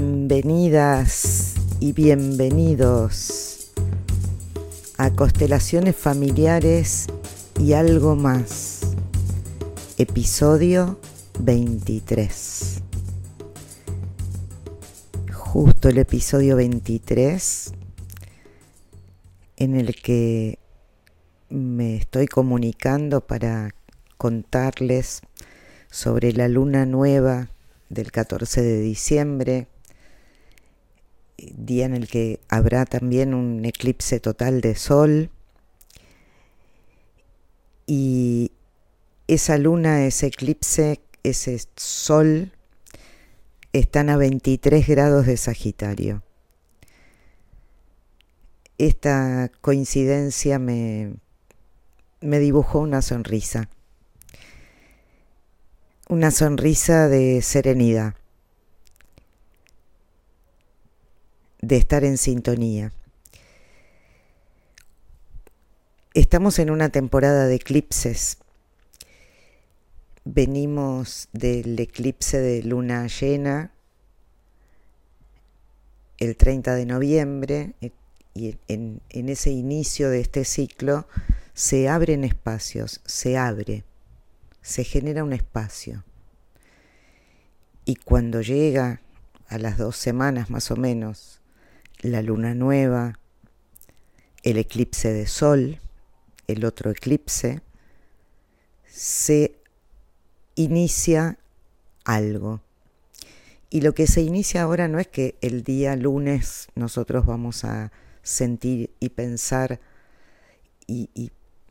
Bienvenidas 0.00 1.56
y 1.80 1.92
bienvenidos 1.92 3.72
a 4.96 5.10
Constelaciones 5.10 5.96
Familiares 5.96 7.08
y 7.58 7.72
algo 7.72 8.14
más. 8.14 8.92
Episodio 9.96 11.00
23. 11.40 12.80
Justo 15.32 15.88
el 15.88 15.98
episodio 15.98 16.54
23 16.54 17.72
en 19.56 19.74
el 19.74 19.96
que 19.96 20.60
me 21.50 21.96
estoy 21.96 22.28
comunicando 22.28 23.20
para 23.20 23.74
contarles 24.16 25.22
sobre 25.90 26.32
la 26.32 26.46
luna 26.46 26.86
nueva 26.86 27.48
del 27.88 28.12
14 28.12 28.62
de 28.62 28.80
diciembre, 28.80 29.66
día 31.38 31.86
en 31.86 31.94
el 31.94 32.08
que 32.08 32.40
habrá 32.48 32.84
también 32.84 33.34
un 33.34 33.64
eclipse 33.64 34.20
total 34.20 34.60
de 34.60 34.74
sol. 34.74 35.30
Y 37.86 38.52
esa 39.26 39.56
luna, 39.56 40.04
ese 40.04 40.26
eclipse, 40.26 41.00
ese 41.22 41.60
sol, 41.76 42.52
están 43.72 44.10
a 44.10 44.16
23 44.16 44.86
grados 44.86 45.26
de 45.26 45.36
Sagitario. 45.36 46.22
Esta 48.76 49.50
coincidencia 49.60 50.58
me, 50.58 51.14
me 52.20 52.38
dibujó 52.38 52.80
una 52.80 53.02
sonrisa 53.02 53.68
una 56.08 56.30
sonrisa 56.30 57.06
de 57.08 57.42
serenidad, 57.42 58.14
de 61.60 61.76
estar 61.76 62.04
en 62.04 62.18
sintonía. 62.18 62.92
Estamos 66.14 66.58
en 66.58 66.70
una 66.70 66.88
temporada 66.88 67.46
de 67.46 67.56
eclipses. 67.56 68.38
Venimos 70.24 71.28
del 71.32 71.78
eclipse 71.78 72.38
de 72.38 72.62
luna 72.62 73.06
llena 73.06 73.72
el 76.18 76.36
30 76.36 76.74
de 76.74 76.86
noviembre 76.86 77.74
y 78.34 78.56
en, 78.66 79.00
ese 79.10 79.50
inicio 79.50 80.10
de 80.10 80.20
este 80.20 80.44
ciclo 80.44 81.06
se 81.54 81.88
abren 81.88 82.24
espacios, 82.24 83.00
se 83.04 83.36
abre 83.36 83.84
se 84.68 84.84
genera 84.84 85.24
un 85.24 85.32
espacio. 85.32 86.04
Y 87.86 87.96
cuando 87.96 88.42
llega 88.42 89.00
a 89.48 89.56
las 89.56 89.78
dos 89.78 89.96
semanas 89.96 90.50
más 90.50 90.70
o 90.70 90.76
menos 90.76 91.37
la 92.00 92.22
luna 92.22 92.54
nueva, 92.54 93.18
el 94.42 94.56
eclipse 94.56 95.12
de 95.12 95.26
sol, 95.26 95.78
el 96.46 96.64
otro 96.64 96.90
eclipse, 96.90 97.60
se 98.86 99.58
inicia 100.54 101.38
algo. 102.04 102.60
Y 103.70 103.82
lo 103.82 103.94
que 103.94 104.06
se 104.06 104.22
inicia 104.22 104.62
ahora 104.62 104.88
no 104.88 104.98
es 104.98 105.08
que 105.08 105.36
el 105.40 105.62
día 105.62 105.94
lunes 105.96 106.68
nosotros 106.74 107.26
vamos 107.26 107.64
a 107.64 107.92
sentir 108.22 108.90
y 108.98 109.10
pensar 109.10 109.80
y, 110.86 111.30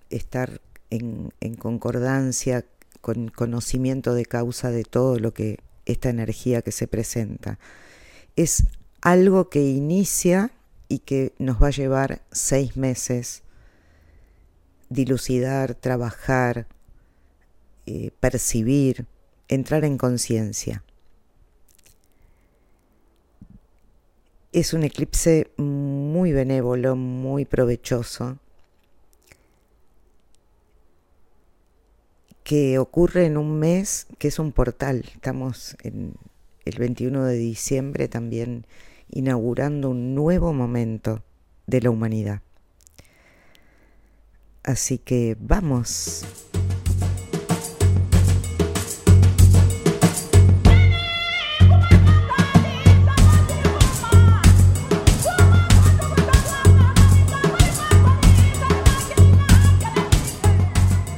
estar 0.10 0.62
en, 0.90 1.34
en 1.42 1.56
concordancia 1.56 2.66
con 3.02 3.28
conocimiento 3.30 4.14
de 4.14 4.26
causa 4.26 4.72
de 4.72 4.84
todo 4.84 5.20
lo 5.20 5.34
que 5.34 5.60
esta 5.86 6.10
energía 6.10 6.62
que 6.62 6.72
se 6.72 6.88
presenta. 6.88 7.58
Es 8.36 8.64
algo 9.02 9.50
que 9.50 9.64
inicia 9.64 10.52
y 10.90 11.00
que 11.00 11.34
nos 11.38 11.62
va 11.62 11.68
a 11.68 11.72
llevar 11.72 12.22
seis 12.32 12.78
meses 12.78 13.44
dilucidar, 14.90 15.76
trabajar, 15.76 16.68
eh, 17.86 18.12
percibir, 18.20 19.06
entrar 19.48 19.86
en 19.86 19.98
conciencia. 19.98 20.84
Es 24.54 24.74
un 24.74 24.84
eclipse 24.84 25.52
muy 25.58 26.32
benévolo, 26.32 26.96
muy 26.96 27.46
provechoso, 27.46 28.38
que 32.44 32.80
ocurre 32.80 33.26
en 33.26 33.38
un 33.38 33.60
mes 33.60 34.08
que 34.18 34.30
es 34.30 34.40
un 34.40 34.54
portal. 34.54 35.04
Estamos 35.14 35.76
en 35.84 36.16
el 36.64 36.80
21 36.80 37.26
de 37.26 37.36
diciembre 37.36 38.08
también 38.08 38.66
inaugurando 39.10 39.90
un 39.90 40.16
nuevo 40.16 40.54
momento 40.54 41.24
de 41.66 41.82
la 41.82 41.90
humanidad. 41.90 42.42
Así 44.64 44.98
que 44.98 45.38
vamos. 45.40 46.26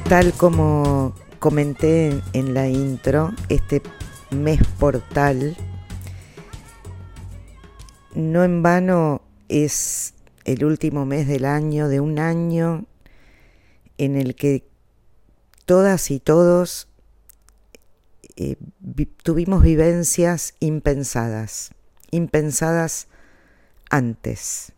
Tal 0.08 0.32
como 0.32 1.14
comenté 1.38 2.20
en 2.32 2.52
la 2.52 2.68
intro, 2.68 3.30
este 3.48 3.80
mes 4.30 4.60
portal, 4.80 5.56
no 8.14 8.44
en 8.44 8.62
vano 8.62 9.22
es 9.48 10.14
el 10.44 10.64
último 10.64 11.06
mes 11.06 11.28
del 11.28 11.44
año, 11.44 11.88
de 11.88 12.00
un 12.00 12.18
año 12.18 12.86
en 13.98 14.16
el 14.16 14.34
que 14.34 14.64
todas 15.66 16.10
y 16.10 16.20
todos 16.20 16.88
eh, 18.36 18.56
tuvimos 19.22 19.62
vivencias 19.62 20.54
impensadas, 20.60 21.72
impensadas 22.10 23.08
antes. 23.90 24.72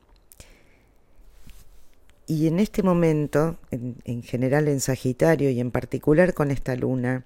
Y 2.27 2.47
en 2.47 2.59
este 2.61 2.83
momento, 2.83 3.59
en, 3.71 4.23
general 4.23 4.69
en 4.69 4.81
Sagitario 4.81 5.51
y 5.51 5.61
en 5.61 5.71
particular 5.71 6.35
con 6.35 6.51
esta 6.51 6.75
luna, 6.77 7.25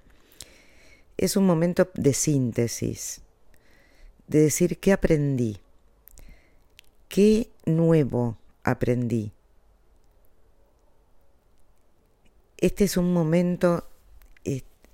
es 1.17 1.35
un 1.37 1.45
momento 1.45 1.89
de 1.95 2.13
síntesis, 2.13 3.21
de 4.27 4.41
decir 4.41 4.79
qué 4.79 4.91
aprendí, 4.91 5.59
qué 7.07 7.49
nuevo 7.65 8.37
aprendí. 8.63 9.31
Este 12.57 12.85
es 12.85 12.97
un 12.97 13.13
momento, 13.13 13.87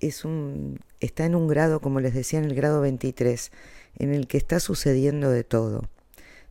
es 0.00 0.24
un, 0.24 0.80
está 1.00 1.24
en 1.24 1.34
un 1.34 1.48
grado, 1.48 1.80
como 1.80 2.00
les 2.00 2.14
decía, 2.14 2.38
en 2.38 2.44
el 2.44 2.54
grado 2.54 2.80
23, 2.80 3.52
en 3.98 4.12
el 4.12 4.26
que 4.26 4.36
está 4.36 4.60
sucediendo 4.60 5.30
de 5.30 5.44
todo. 5.44 5.88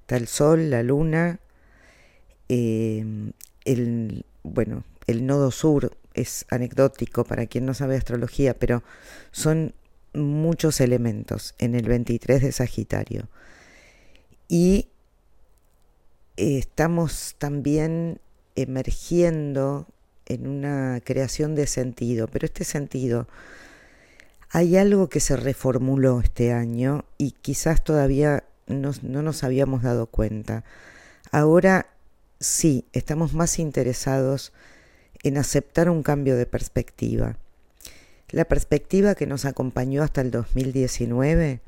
Está 0.02 0.18
el 0.18 0.28
sol, 0.28 0.70
la 0.70 0.84
luna, 0.84 1.40
eh, 2.50 3.32
el, 3.66 4.26
bueno, 4.44 4.84
el 5.08 5.26
nodo 5.26 5.52
sur 5.52 5.96
es 6.14 6.46
anecdótico 6.50 7.24
para 7.24 7.46
quien 7.46 7.66
no 7.66 7.74
sabe 7.74 7.96
astrología, 7.96 8.58
pero 8.58 8.84
son 9.32 9.74
muchos 10.14 10.80
elementos 10.82 11.56
en 11.58 11.76
el 11.76 11.88
23 11.88 12.42
de 12.42 12.52
Sagitario. 12.52 13.28
Y 14.48 14.90
estamos 16.38 17.36
también 17.38 18.20
emergiendo 18.56 19.88
en 20.26 20.48
una 20.48 21.02
creación 21.04 21.56
de 21.56 21.68
sentido, 21.68 22.28
pero 22.28 22.46
este 22.46 22.64
sentido, 22.64 23.28
hay 24.50 24.78
algo 24.78 25.10
que 25.10 25.20
se 25.20 25.36
reformuló 25.36 26.22
este 26.22 26.54
año 26.54 27.06
y 27.18 27.32
quizás 27.32 27.84
todavía 27.84 28.44
no 28.68 29.22
nos 29.22 29.44
habíamos 29.44 29.84
dado 29.84 30.08
cuenta. 30.08 30.64
Ahora 31.32 31.88
sí, 32.40 32.86
estamos 32.94 33.34
más 33.34 33.60
interesados 33.60 34.54
en 35.24 35.38
aceptar 35.38 35.90
un 35.90 36.04
cambio 36.04 36.38
de 36.38 36.46
perspectiva. 36.46 37.38
La 38.30 38.46
perspectiva 38.46 39.16
que 39.16 39.28
nos 39.28 39.46
acompañó 39.46 40.04
hasta 40.04 40.22
el 40.22 40.32
2019 40.32 41.62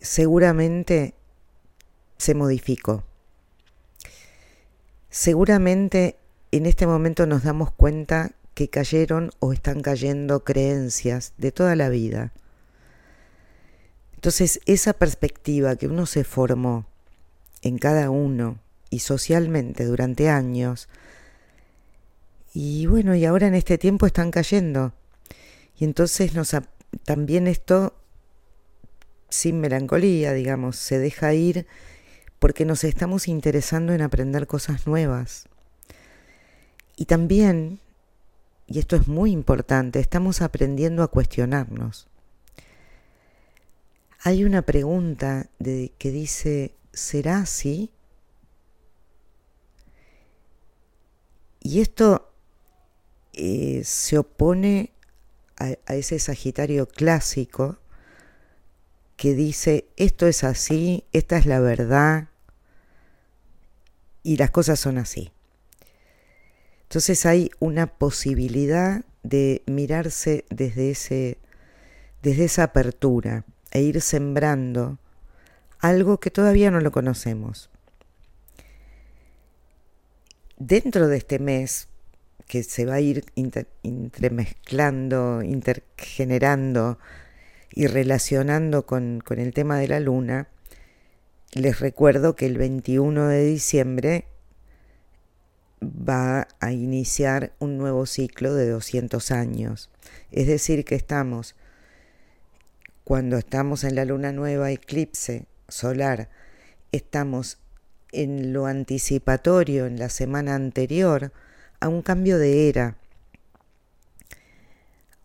seguramente 0.00 1.14
se 2.18 2.34
modificó. 2.34 3.04
Seguramente 5.10 6.16
en 6.52 6.66
este 6.66 6.86
momento 6.86 7.26
nos 7.26 7.44
damos 7.44 7.70
cuenta 7.70 8.32
que 8.54 8.68
cayeron 8.68 9.30
o 9.38 9.52
están 9.52 9.82
cayendo 9.82 10.44
creencias 10.44 11.34
de 11.36 11.52
toda 11.52 11.76
la 11.76 11.88
vida. 11.88 12.32
Entonces 14.14 14.60
esa 14.66 14.94
perspectiva 14.94 15.76
que 15.76 15.88
uno 15.88 16.06
se 16.06 16.24
formó 16.24 16.86
en 17.62 17.78
cada 17.78 18.10
uno 18.10 18.58
y 18.90 19.00
socialmente 19.00 19.84
durante 19.84 20.28
años. 20.28 20.88
Y 22.54 22.86
bueno, 22.86 23.14
y 23.14 23.24
ahora 23.24 23.46
en 23.46 23.54
este 23.54 23.76
tiempo 23.76 24.06
están 24.06 24.30
cayendo. 24.30 24.94
Y 25.78 25.84
entonces 25.84 26.34
nos, 26.34 26.56
también 27.04 27.46
esto 27.46 27.94
sin 29.28 29.60
melancolía, 29.60 30.32
digamos, 30.32 30.76
se 30.76 30.98
deja 30.98 31.34
ir 31.34 31.66
porque 32.46 32.64
nos 32.64 32.84
estamos 32.84 33.26
interesando 33.26 33.92
en 33.92 34.02
aprender 34.02 34.46
cosas 34.46 34.86
nuevas. 34.86 35.48
Y 36.94 37.06
también, 37.06 37.80
y 38.68 38.78
esto 38.78 38.94
es 38.94 39.08
muy 39.08 39.32
importante, 39.32 39.98
estamos 39.98 40.40
aprendiendo 40.42 41.02
a 41.02 41.08
cuestionarnos. 41.08 42.06
Hay 44.20 44.44
una 44.44 44.62
pregunta 44.62 45.50
de, 45.58 45.90
que 45.98 46.12
dice, 46.12 46.76
¿será 46.92 47.38
así? 47.38 47.90
Y 51.58 51.80
esto 51.80 52.32
eh, 53.32 53.82
se 53.84 54.18
opone 54.18 54.92
a 55.56 55.94
ese 55.96 56.20
Sagitario 56.20 56.86
clásico 56.86 57.80
que 59.16 59.34
dice, 59.34 59.88
esto 59.96 60.28
es 60.28 60.44
así, 60.44 61.02
esta 61.12 61.38
es 61.38 61.46
la 61.46 61.58
verdad, 61.58 62.28
y 64.26 64.36
las 64.38 64.50
cosas 64.50 64.80
son 64.80 64.98
así. 64.98 65.30
Entonces 66.82 67.24
hay 67.26 67.48
una 67.60 67.86
posibilidad 67.86 69.04
de 69.22 69.62
mirarse 69.66 70.44
desde, 70.50 70.90
ese, 70.90 71.38
desde 72.22 72.46
esa 72.46 72.64
apertura 72.64 73.44
e 73.70 73.82
ir 73.82 74.00
sembrando 74.00 74.98
algo 75.78 76.18
que 76.18 76.32
todavía 76.32 76.72
no 76.72 76.80
lo 76.80 76.90
conocemos. 76.90 77.70
Dentro 80.56 81.06
de 81.06 81.18
este 81.18 81.38
mes, 81.38 81.86
que 82.48 82.64
se 82.64 82.84
va 82.84 82.94
a 82.94 83.00
ir 83.00 83.26
entremezclando, 83.84 85.42
intergenerando 85.44 86.98
y 87.70 87.86
relacionando 87.86 88.86
con, 88.86 89.20
con 89.24 89.38
el 89.38 89.54
tema 89.54 89.78
de 89.78 89.86
la 89.86 90.00
luna, 90.00 90.48
les 91.56 91.80
recuerdo 91.80 92.36
que 92.36 92.46
el 92.46 92.58
21 92.58 93.28
de 93.28 93.44
diciembre 93.44 94.24
va 95.82 96.48
a 96.60 96.72
iniciar 96.72 97.52
un 97.58 97.78
nuevo 97.78 98.06
ciclo 98.06 98.54
de 98.54 98.68
200 98.68 99.30
años. 99.30 99.90
Es 100.30 100.46
decir, 100.46 100.84
que 100.84 100.94
estamos, 100.94 101.54
cuando 103.04 103.38
estamos 103.38 103.84
en 103.84 103.94
la 103.94 104.04
luna 104.04 104.32
nueva 104.32 104.70
eclipse 104.70 105.46
solar, 105.68 106.28
estamos 106.92 107.58
en 108.12 108.52
lo 108.52 108.66
anticipatorio 108.66 109.86
en 109.86 109.98
la 109.98 110.08
semana 110.08 110.54
anterior 110.54 111.32
a 111.80 111.88
un 111.88 112.02
cambio 112.02 112.38
de 112.38 112.68
era 112.68 112.96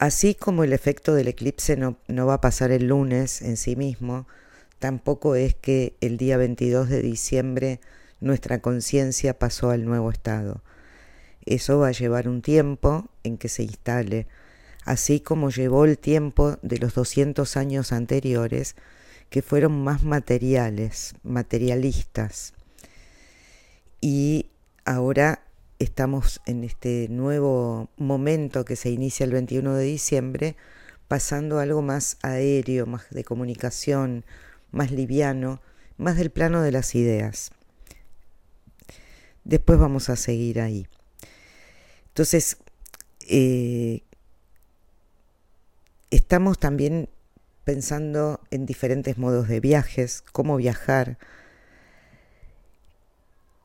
Así 0.02 0.34
como 0.34 0.64
el 0.64 0.74
efecto 0.74 1.14
del 1.14 1.28
eclipse 1.28 1.78
no, 1.78 1.96
va 2.26 2.34
a 2.34 2.42
pasar 2.42 2.72
el 2.72 2.88
lunes 2.88 3.44
en 3.44 3.56
sí 3.56 3.76
mismo, 3.76 4.26
tampoco 4.82 5.36
es 5.36 5.54
que 5.54 5.96
el 6.02 6.18
día 6.18 6.38
22 6.38 6.90
de 6.90 7.04
diciembre 7.04 7.80
nuestra 8.20 8.64
conciencia 8.64 9.38
pasó 9.38 9.70
al 9.70 9.86
nuevo 9.86 10.10
estado. 10.10 10.64
Eso 11.46 11.78
va 11.78 11.90
a 11.90 11.92
llevar 11.92 12.28
un 12.28 12.42
tiempo 12.42 13.08
en 13.24 13.38
que 13.38 13.48
se 13.48 13.62
instale, 13.62 14.26
así 14.84 15.20
como 15.20 15.52
llevó 15.52 15.86
el 15.86 16.00
tiempo 16.00 16.58
de 16.64 16.80
los 16.80 16.96
200 16.96 17.58
años 17.58 17.92
anteriores, 17.92 18.76
que 19.30 19.44
fueron 19.44 19.84
más 19.84 20.04
materiales, 20.04 21.14
materialistas. 21.22 22.54
Y 24.02 24.48
ahora 24.84 25.44
estamos 25.78 26.42
en 26.48 26.64
este 26.64 27.08
nuevo 27.08 27.92
momento 27.98 28.66
que 28.66 28.76
se 28.76 28.90
inicia 28.90 29.26
el 29.26 29.32
21 29.32 29.76
de 29.76 29.86
diciembre, 29.86 30.56
pasando 31.08 31.60
a 31.60 31.64
algo 31.64 31.84
más 31.84 32.18
aéreo, 32.24 32.88
más 32.88 33.08
de 33.12 33.24
comunicación, 33.24 34.26
más 34.72 34.92
liviano, 34.92 35.62
más 35.98 36.18
del 36.18 36.32
plano 36.32 36.62
de 36.62 36.72
las 36.72 36.96
ideas. 36.96 37.52
Después 39.44 39.80
vamos 39.80 40.10
a 40.10 40.16
seguir 40.16 40.62
ahí. 40.62 40.88
Entonces, 42.08 42.58
eh, 43.28 44.04
estamos 46.10 46.60
también 46.60 47.10
pensando 47.64 48.42
en 48.52 48.66
diferentes 48.66 49.18
modos 49.18 49.48
de 49.48 49.60
viajes, 49.60 50.24
cómo 50.32 50.58
viajar, 50.58 51.18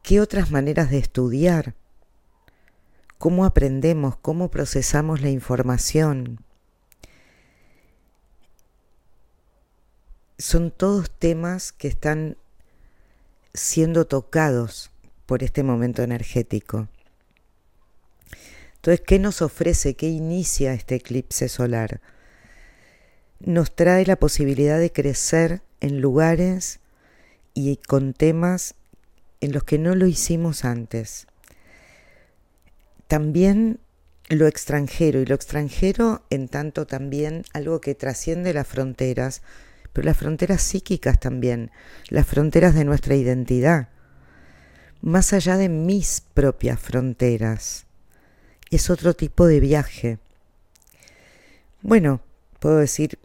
qué 0.02 0.20
otras 0.20 0.50
maneras 0.50 0.90
de 0.90 0.98
estudiar 0.98 1.74
cómo 3.18 3.44
aprendemos, 3.44 4.16
cómo 4.16 4.50
procesamos 4.50 5.20
la 5.20 5.30
información. 5.30 6.44
Son 10.38 10.70
todos 10.70 11.10
temas 11.10 11.72
que 11.72 11.88
están 11.88 12.36
siendo 13.54 14.06
tocados 14.06 14.90
por 15.24 15.42
este 15.42 15.62
momento 15.62 16.02
energético. 16.02 16.88
Entonces, 18.76 19.04
¿qué 19.06 19.18
nos 19.18 19.42
ofrece? 19.42 19.94
¿Qué 19.94 20.08
inicia 20.08 20.74
este 20.74 20.96
eclipse 20.96 21.48
solar? 21.48 22.00
Nos 23.40 23.74
trae 23.74 24.04
la 24.06 24.16
posibilidad 24.16 24.78
de 24.78 24.92
crecer 24.92 25.62
en 25.80 26.00
lugares 26.00 26.80
y 27.54 27.76
con 27.76 28.12
temas 28.12 28.74
en 29.40 29.52
los 29.52 29.64
que 29.64 29.78
no 29.78 29.94
lo 29.94 30.06
hicimos 30.06 30.64
antes 30.64 31.26
también 33.08 33.78
lo 34.28 34.46
extranjero, 34.46 35.20
y 35.20 35.26
lo 35.26 35.34
extranjero 35.34 36.22
en 36.30 36.48
tanto 36.48 36.86
también 36.86 37.44
algo 37.52 37.80
que 37.80 37.94
trasciende 37.94 38.52
las 38.52 38.66
fronteras, 38.66 39.42
pero 39.96 40.04
las 40.04 40.18
fronteras 40.18 40.60
psíquicas 40.60 41.18
también, 41.18 41.70
las 42.10 42.26
fronteras 42.26 42.74
de 42.74 42.84
nuestra 42.84 43.14
identidad, 43.14 43.88
más 45.00 45.32
allá 45.32 45.56
de 45.56 45.70
mis 45.70 46.20
propias 46.34 46.78
fronteras. 46.78 47.86
Es 48.70 48.90
otro 48.90 49.14
tipo 49.14 49.46
de 49.46 49.58
viaje. 49.58 50.18
Bueno, 51.80 52.20
puedo 52.60 52.76
decir, 52.76 53.18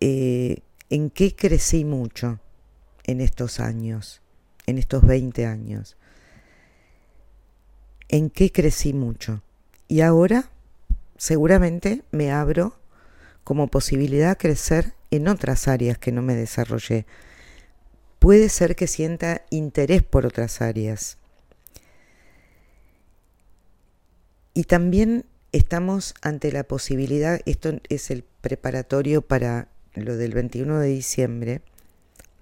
eh, 0.00 0.58
¿en 0.90 1.08
qué 1.08 1.34
crecí 1.34 1.86
mucho 1.86 2.38
en 3.04 3.22
estos 3.22 3.58
años, 3.58 4.20
en 4.66 4.76
estos 4.76 5.06
20 5.06 5.46
años? 5.46 5.96
en 8.08 8.30
qué 8.30 8.52
crecí 8.52 8.92
mucho. 8.92 9.42
Y 9.88 10.00
ahora 10.00 10.50
seguramente 11.16 12.02
me 12.10 12.30
abro 12.30 12.76
como 13.44 13.68
posibilidad 13.68 14.30
a 14.30 14.34
crecer 14.36 14.95
en 15.10 15.28
otras 15.28 15.68
áreas 15.68 15.98
que 15.98 16.12
no 16.12 16.22
me 16.22 16.34
desarrollé. 16.34 17.06
Puede 18.18 18.48
ser 18.48 18.76
que 18.76 18.86
sienta 18.86 19.42
interés 19.50 20.02
por 20.02 20.26
otras 20.26 20.60
áreas. 20.60 21.18
Y 24.54 24.64
también 24.64 25.26
estamos 25.52 26.14
ante 26.22 26.50
la 26.50 26.64
posibilidad, 26.64 27.40
esto 27.44 27.78
es 27.88 28.10
el 28.10 28.24
preparatorio 28.40 29.22
para 29.22 29.68
lo 29.94 30.16
del 30.16 30.32
21 30.32 30.78
de 30.78 30.88
diciembre, 30.88 31.62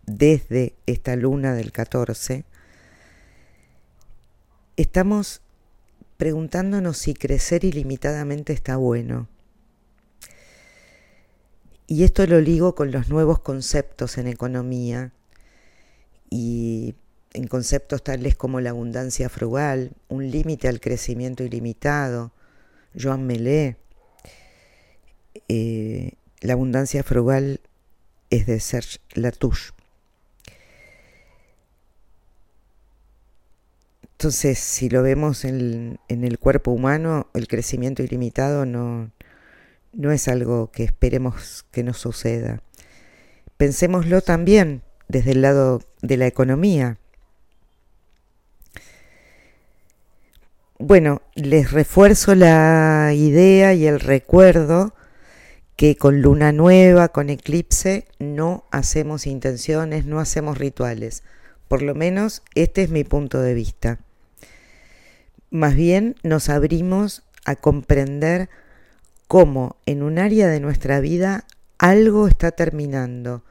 desde 0.06 0.75
esta 0.87 1.16
luna 1.16 1.54
del 1.54 1.73
14, 1.73 2.44
estamos 4.76 5.40
preguntándonos 6.16 6.99
si 6.99 7.14
crecer 7.14 7.64
ilimitadamente 7.64 8.52
está 8.52 8.76
bueno. 8.76 9.28
Y 11.87 12.05
esto 12.05 12.26
lo 12.26 12.41
ligo 12.41 12.75
con 12.75 12.91
los 12.91 13.09
nuevos 13.09 13.41
conceptos 13.41 14.17
en 14.19 14.26
economía 14.26 15.12
y 16.31 16.95
en 17.35 17.47
conceptos 17.47 18.03
tales 18.03 18.37
como 18.37 18.61
la 18.61 18.71
abundancia 18.71 19.29
frugal, 19.29 19.93
un 20.09 20.31
límite 20.31 20.69
al 20.69 20.81
crecimiento 20.81 21.43
ilimitado, 21.43 22.33
Joan 22.99 23.26
Melé. 23.26 23.76
Eh, 25.49 26.12
la 26.41 26.55
abundancia 26.55 27.03
frugal 27.03 27.61
es 28.31 28.47
de 28.47 28.61
Serge 28.61 28.99
Latouche. 29.14 29.73
Entonces, 34.12 34.59
si 34.59 34.88
lo 34.88 35.03
vemos 35.03 35.45
en, 35.45 35.99
el 36.09 36.38
cuerpo 36.38 36.71
humano, 36.71 37.26
el 37.35 37.47
crecimiento 37.47 38.03
ilimitado 38.03 38.64
no, 38.64 39.11
no 39.97 40.13
es 40.13 40.29
algo 40.29 40.71
que 40.71 40.85
esperemos 40.85 41.65
que 41.71 41.83
nos 41.83 41.99
suceda. 41.99 42.63
Pensémoslo 43.57 44.21
también 44.21 44.83
desde 45.09 45.33
el 45.33 45.43
lado 45.43 45.81
de 46.03 46.17
la 46.17 46.27
economía. 46.27 46.99
Bueno, 50.79 51.23
les 51.35 51.73
refuerzo 51.73 52.35
la 52.35 53.13
idea 53.15 53.75
y 53.75 53.87
el 53.87 54.01
recuerdo 54.01 54.95
que 55.77 55.97
con 55.97 56.21
luna 56.21 56.53
nueva, 56.53 57.09
con 57.09 57.31
eclipse, 57.31 58.07
no 58.19 58.65
hacemos 58.71 59.27
intenciones, 59.27 60.05
no 60.05 60.21
hacemos 60.21 60.59
rituales. 60.59 61.23
Por 61.69 61.83
lo 61.83 61.95
menos 61.95 62.43
este 62.55 62.83
es 62.83 62.91
mi 62.91 63.05
punto 63.05 63.41
de 63.41 63.55
vista. 63.55 63.99
Más 65.51 65.75
bien 65.75 66.17
nos 66.23 66.49
abrimos 66.49 67.23
a 67.45 67.57
comprender 67.57 68.49
cómo 69.28 69.76
en 69.87 70.02
un 70.02 70.19
área 70.19 70.49
de 70.49 70.61
nuestra 70.61 71.00
vida 71.00 71.47
algo 71.78 72.28
está 72.28 72.52
terminando 72.52 73.45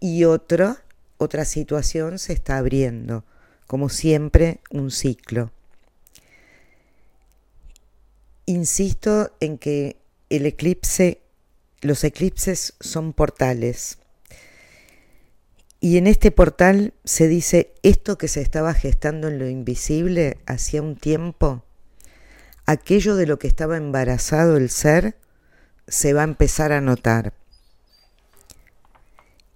y 0.00 0.24
otra, 0.24 0.82
otra 1.16 1.44
situación 1.44 2.18
se 2.18 2.32
está 2.32 2.58
abriendo, 2.58 3.24
como 3.66 3.88
siempre 3.88 4.60
un 4.70 4.90
ciclo. 4.90 5.52
Insisto 8.46 9.30
en 9.38 9.58
que 9.58 9.96
el 10.28 10.46
eclipse, 10.46 11.20
los 11.80 12.02
eclipses 12.02 12.74
son 12.80 13.12
portales. 13.12 13.98
Y 15.78 15.98
en 15.98 16.06
este 16.06 16.30
portal 16.30 16.94
se 17.04 17.28
dice 17.28 17.72
esto 17.82 18.18
que 18.18 18.28
se 18.28 18.40
estaba 18.40 18.74
gestando 18.74 19.28
en 19.28 19.38
lo 19.38 19.48
invisible 19.48 20.38
hacía 20.46 20.82
un 20.82 20.96
tiempo, 20.96 21.64
aquello 22.72 23.16
de 23.16 23.26
lo 23.26 23.38
que 23.38 23.46
estaba 23.46 23.76
embarazado 23.76 24.56
el 24.56 24.68
ser, 24.68 25.16
se 25.86 26.12
va 26.12 26.22
a 26.22 26.24
empezar 26.24 26.72
a 26.72 26.80
notar. 26.80 27.34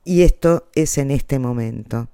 Y 0.04 0.22
esto 0.22 0.68
es 0.74 0.98
en 0.98 1.10
este 1.10 1.38
momento. 1.38 2.08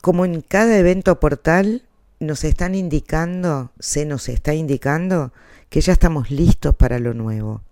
Como 0.00 0.24
en 0.24 0.42
cada 0.42 0.78
evento 0.78 1.18
portal, 1.18 1.82
nos 2.20 2.44
están 2.44 2.74
indicando, 2.74 3.72
se 3.78 4.04
nos 4.04 4.28
está 4.28 4.54
indicando 4.54 5.32
que 5.70 5.80
ya 5.80 5.92
estamos 5.92 6.30
listos 6.30 6.76
para 6.76 6.98
lo 6.98 7.14
nuevo. 7.14 7.62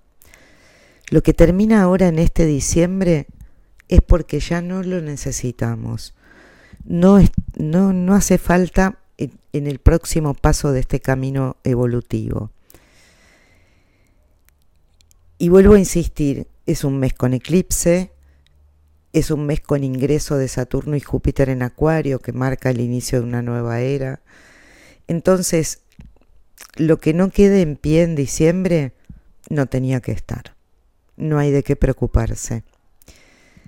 Lo 1.11 1.23
que 1.23 1.35
termina 1.35 1.83
ahora 1.83 2.09
en 2.09 2.19
este 2.19 2.47
diciembre 2.47 3.27
es 3.89 4.01
porque 4.01 4.41
ya 4.41 4.63
no 4.63 4.83
lo 4.83 5.01
necesitamos. 5.03 6.15
No, 6.85 7.21
no, 7.57 7.93
no 7.93 8.15
hace 8.15 8.39
falta 8.39 9.02
en 9.53 9.67
el 9.67 9.79
próximo 9.79 10.35
paso 10.35 10.73
de 10.73 10.81
este 10.81 11.01
camino 11.01 11.57
evolutivo. 11.65 12.51
Y 15.39 15.49
vuelvo 15.49 15.75
a 15.75 15.79
insistir, 15.79 16.47
es 16.67 16.85
un 16.85 16.99
mes 16.99 17.15
con 17.15 17.35
eclipse, 17.35 18.13
es 19.13 19.31
un 19.31 19.45
mes 19.45 19.61
con 19.61 19.85
ingreso 19.85 20.37
de 20.37 20.49
Saturno 20.49 20.97
y 20.97 21.01
Júpiter 21.01 21.49
en 21.49 21.63
Acuario 21.63 22.21
que 22.21 22.33
marca 22.33 22.71
el 22.71 22.81
inicio 22.81 23.21
de 23.21 23.27
una 23.27 23.43
nueva 23.43 23.81
era. 23.81 24.21
Entonces, 25.07 25.81
lo 26.77 26.99
que 26.99 27.13
no 27.13 27.31
quede 27.31 27.61
en 27.61 27.77
pie 27.77 28.05
en 28.05 28.15
diciembre 28.15 28.93
no 29.51 29.67
tenía 29.67 30.01
que 30.01 30.13
estar. 30.13 30.55
No 31.17 31.39
hay 31.39 31.51
de 31.51 31.63
qué 31.63 31.77
preocuparse. 31.77 32.63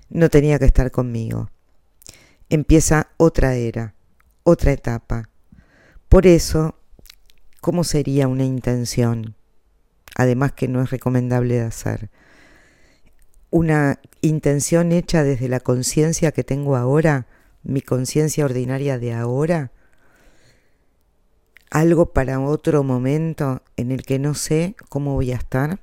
No 0.09 0.31
tenía 0.31 0.59
que 0.59 0.65
estar 0.65 0.91
conmigo. 0.91 1.51
Empieza 2.49 3.09
otra 3.17 3.55
era, 3.57 3.95
otra 4.45 4.73
etapa. 4.73 5.29
Por 6.15 6.29
eso, 6.29 6.77
¿cómo 7.61 7.83
sería 7.83 8.29
una 8.29 8.45
intención? 8.45 9.35
además 10.15 10.53
que 10.53 10.69
no 10.69 10.81
es 10.81 10.91
recomendable 10.91 11.55
de 11.57 11.63
hacer. 11.63 12.09
Una 13.51 13.99
intención 14.21 14.93
hecha 14.93 15.25
desde 15.25 15.49
la 15.49 15.59
conciencia 15.59 16.31
que 16.31 16.45
tengo 16.45 16.77
ahora, 16.77 17.27
mi 17.65 17.81
conciencia 17.81 18.45
ordinaria 18.45 19.01
de 19.01 19.13
ahora, 19.13 19.73
algo 21.69 22.13
para 22.13 22.39
otro 22.39 22.85
momento 22.85 23.63
en 23.77 23.91
el 23.91 24.03
que 24.03 24.21
no 24.21 24.35
sé 24.35 24.77
cómo 24.89 25.15
voy 25.15 25.33
a 25.33 25.37
estar. 25.39 25.81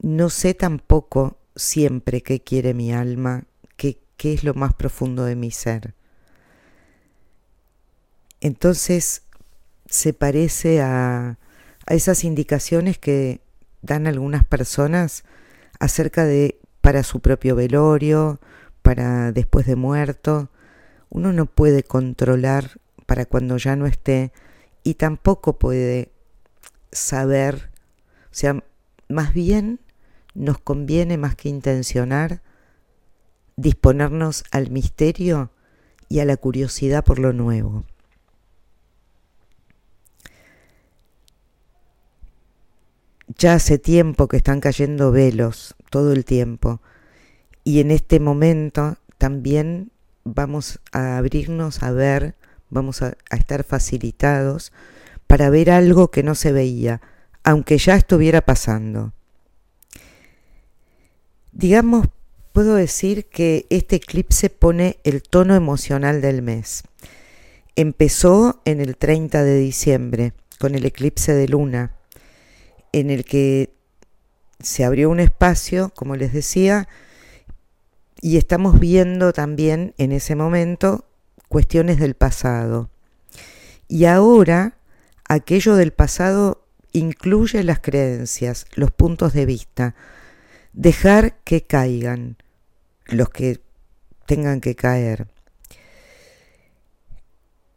No 0.00 0.30
sé 0.30 0.54
tampoco 0.54 1.38
siempre 1.56 2.20
qué 2.20 2.38
quiere 2.38 2.72
mi 2.72 2.92
alma, 2.92 3.46
qué, 3.76 3.98
qué 4.16 4.32
es 4.32 4.44
lo 4.44 4.54
más 4.54 4.74
profundo 4.74 5.24
de 5.24 5.34
mi 5.34 5.50
ser. 5.50 5.96
Entonces 8.40 9.22
se 9.86 10.12
parece 10.12 10.80
a 10.80 11.38
esas 11.86 12.24
indicaciones 12.24 12.98
que 12.98 13.40
dan 13.82 14.06
algunas 14.06 14.44
personas 14.44 15.24
acerca 15.78 16.24
de 16.24 16.60
para 16.80 17.02
su 17.02 17.20
propio 17.20 17.56
velorio, 17.56 18.40
para 18.82 19.32
después 19.32 19.66
de 19.66 19.76
muerto. 19.76 20.50
Uno 21.10 21.32
no 21.32 21.46
puede 21.46 21.82
controlar 21.82 22.80
para 23.06 23.26
cuando 23.26 23.56
ya 23.56 23.76
no 23.76 23.86
esté 23.86 24.32
y 24.82 24.94
tampoco 24.94 25.58
puede 25.58 26.12
saber, 26.92 27.70
o 28.26 28.34
sea, 28.34 28.62
más 29.08 29.34
bien 29.34 29.80
nos 30.34 30.58
conviene 30.58 31.18
más 31.18 31.34
que 31.34 31.48
intencionar 31.48 32.42
disponernos 33.56 34.44
al 34.52 34.70
misterio 34.70 35.50
y 36.08 36.20
a 36.20 36.24
la 36.24 36.36
curiosidad 36.36 37.04
por 37.04 37.18
lo 37.18 37.32
nuevo. 37.32 37.84
Ya 43.36 43.54
hace 43.54 43.78
tiempo 43.78 44.26
que 44.26 44.38
están 44.38 44.60
cayendo 44.60 45.12
velos, 45.12 45.76
todo 45.90 46.12
el 46.12 46.24
tiempo. 46.24 46.80
Y 47.62 47.80
en 47.80 47.90
este 47.90 48.18
momento 48.18 48.96
también 49.18 49.92
vamos 50.24 50.80
a 50.92 51.18
abrirnos 51.18 51.82
a 51.82 51.92
ver, 51.92 52.34
vamos 52.70 53.02
a, 53.02 53.16
estar 53.30 53.62
facilitados 53.62 54.72
para 55.26 55.48
ver 55.48 55.70
algo 55.70 56.10
que 56.10 56.22
no 56.22 56.34
se 56.34 56.50
veía, 56.50 57.00
aunque 57.44 57.78
ya 57.78 57.94
estuviera 57.94 58.40
pasando. 58.40 59.12
Digamos, 61.52 62.08
puedo 62.52 62.74
decir 62.74 63.26
que 63.26 63.66
este 63.70 63.96
eclipse 63.96 64.50
pone 64.50 64.98
el 65.04 65.22
tono 65.22 65.54
emocional 65.54 66.20
del 66.20 66.42
mes. 66.42 66.82
Empezó 67.76 68.60
en 68.64 68.80
el 68.80 68.96
30 68.96 69.44
de 69.44 69.56
diciembre 69.56 70.32
con 70.58 70.74
el 70.74 70.84
eclipse 70.84 71.32
de 71.32 71.46
luna 71.46 71.99
en 72.92 73.10
el 73.10 73.24
que 73.24 73.72
se 74.60 74.84
abrió 74.84 75.10
un 75.10 75.20
espacio, 75.20 75.92
como 75.94 76.16
les 76.16 76.32
decía, 76.32 76.88
y 78.20 78.36
estamos 78.36 78.78
viendo 78.78 79.32
también 79.32 79.94
en 79.96 80.12
ese 80.12 80.36
momento 80.36 81.04
cuestiones 81.48 81.98
del 81.98 82.14
pasado. 82.14 82.90
Y 83.88 84.04
ahora 84.04 84.74
aquello 85.28 85.76
del 85.76 85.92
pasado 85.92 86.64
incluye 86.92 87.62
las 87.62 87.80
creencias, 87.80 88.66
los 88.74 88.90
puntos 88.90 89.32
de 89.32 89.46
vista, 89.46 89.94
dejar 90.72 91.38
que 91.44 91.62
caigan 91.62 92.36
los 93.06 93.30
que 93.30 93.60
tengan 94.26 94.60
que 94.60 94.76
caer. 94.76 95.28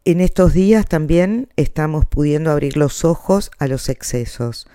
En 0.04 0.20
estos 0.20 0.52
días 0.52 0.86
también 0.86 1.48
estamos 1.56 2.04
pudiendo 2.06 2.50
abrir 2.50 2.76
los 2.76 3.04
ojos 3.04 3.50
a 3.58 3.66
los 3.66 3.88
excesos, 3.88 4.66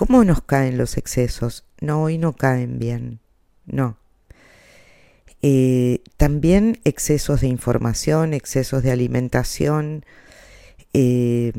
¿Cómo 0.00 0.24
nos 0.24 0.40
caen 0.40 0.78
los 0.78 0.96
excesos? 0.96 1.66
No, 1.82 2.04
hoy 2.04 2.16
no 2.16 2.32
caen 2.32 2.78
bien, 2.78 3.20
no. 3.66 3.98
Eh, 5.42 6.00
también 6.16 6.80
excesos 6.84 7.42
de 7.42 7.48
información, 7.48 8.32
excesos 8.32 8.82
de 8.82 8.92
alimentación. 8.92 10.06
Eh, 10.94 11.52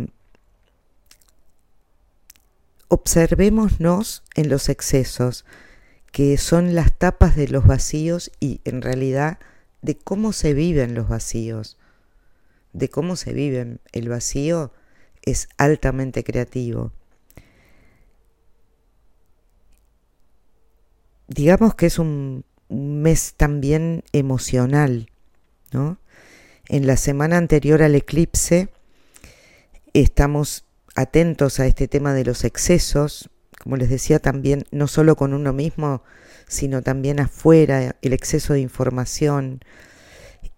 observémonos 2.88 4.24
en 4.34 4.50
los 4.50 4.70
excesos, 4.70 5.46
que 6.12 6.36
son 6.40 6.74
las 6.74 6.98
tapas 6.98 7.36
de 7.36 7.48
los 7.48 7.68
vacíos 7.68 8.32
y 8.40 8.60
en 8.66 8.82
realidad 8.82 9.38
de 9.84 9.96
cómo 10.00 10.34
se 10.34 10.56
viven 10.56 10.96
los 10.96 11.08
vacíos, 11.08 11.78
de 12.74 12.90
cómo 12.90 13.18
se 13.18 13.34
viven. 13.34 13.82
El 13.92 14.10
vacío 14.10 14.74
es 15.22 15.48
altamente 15.60 16.24
creativo. 16.24 16.92
Digamos 21.34 21.76
que 21.76 21.86
es 21.86 21.98
un 21.98 22.44
mes 22.70 23.34
también 23.36 24.04
emocional, 24.12 25.10
¿no? 25.72 25.98
En 26.68 26.88
la 26.88 26.98
semana 26.98 27.38
anterior 27.38 27.84
al 27.84 27.96
eclipse 27.96 28.70
estamos 29.94 30.66
atentos 30.96 31.60
a 31.60 31.66
este 31.66 31.88
tema 31.88 32.14
de 32.14 32.26
los 32.26 32.44
excesos, 32.44 33.30
como 33.60 33.78
les 33.78 33.90
decía 33.90 34.20
también, 34.20 34.66
no 34.72 34.88
solo 34.88 35.16
con 35.16 35.34
uno 35.34 35.54
mismo, 35.54 36.04
sino 36.48 36.82
también 36.82 37.20
afuera, 37.20 37.96
el 38.02 38.14
exceso 38.14 38.54
de 38.54 38.60
información. 38.60 39.62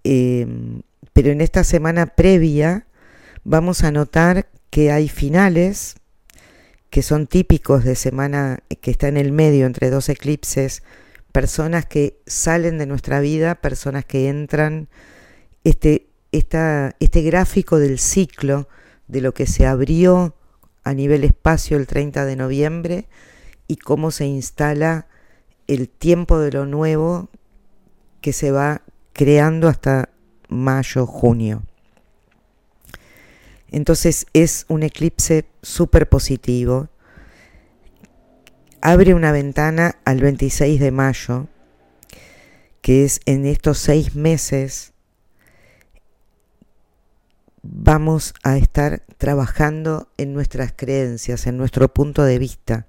Em, 0.03 0.81
pero 1.13 1.29
en 1.31 1.41
esta 1.41 1.63
semana 1.63 2.07
previa 2.07 2.87
vamos 3.43 3.83
a 3.83 3.91
notar 3.91 4.49
que 4.69 4.91
hay 4.91 5.07
finales 5.09 5.95
que 6.93 7.01
son 7.01 7.25
típicos 7.25 7.83
de 7.83 7.95
semana 7.95 8.59
que 8.81 8.91
está 8.91 9.07
en 9.07 9.17
el 9.17 9.31
medio 9.31 9.65
entre 9.65 9.89
dos 9.89 10.09
eclipses, 10.09 10.83
personas 11.31 11.87
que 11.87 12.19
salen 12.27 12.77
de 12.77 12.85
nuestra 12.85 13.19
vida, 13.19 13.55
personas 13.55 14.05
que 14.05 14.29
entran, 14.29 14.89
este, 15.63 16.05
este 16.31 17.21
gráfico 17.23 17.79
del 17.79 17.97
ciclo 17.97 18.67
de 19.07 19.21
lo 19.21 19.33
que 19.33 19.47
se 19.47 19.65
abrió 19.65 20.35
a 20.83 20.93
nivel 20.93 21.23
espacio 21.23 21.77
el 21.77 21.87
30 21.87 22.25
de 22.25 22.35
noviembre 22.35 23.07
y 23.67 23.77
cómo 23.77 24.11
se 24.11 24.27
instala 24.27 25.07
el 25.65 25.89
tiempo 25.89 26.37
de 26.37 26.51
lo 26.51 26.67
nuevo 26.67 27.31
que 28.21 28.33
se 28.33 28.51
va 28.51 28.83
creando 29.13 29.67
hasta 29.67 30.09
mayo, 30.47 31.07
junio. 31.07 31.63
Entonces 33.71 34.27
es 34.33 34.67
un 34.69 34.83
eclipse 34.83 35.47
súper 35.63 36.07
positivo. 36.07 36.89
abre 38.81 39.13
una 39.13 39.31
ventana 39.31 39.95
al 40.03 40.19
26 40.19 40.79
de 40.79 40.91
mayo, 40.91 41.47
que 42.81 43.05
es 43.05 43.21
en 43.25 43.45
estos 43.45 43.79
seis 43.79 44.13
meses 44.13 44.93
vamos 47.63 48.33
a 48.43 48.57
estar 48.57 49.03
trabajando 49.17 50.09
en 50.17 50.33
nuestras 50.33 50.73
creencias, 50.75 51.47
en 51.47 51.57
nuestro 51.57 51.87
punto 51.93 52.23
de 52.23 52.37
vista. 52.37 52.87